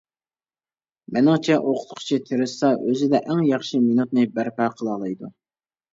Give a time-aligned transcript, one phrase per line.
[1.17, 5.35] مېنىڭچە ئوقۇتقۇچى تىرىشسا ئۆزىدە ئەڭ ياخشى مىنۇتنى بەرپا قىلالايدۇ.